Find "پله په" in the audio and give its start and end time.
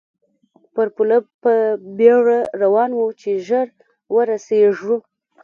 0.95-1.53